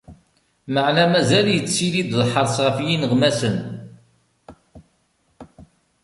[0.73, 3.57] Meɛna mazal yettili-d lḥers ɣef yineɣmasen.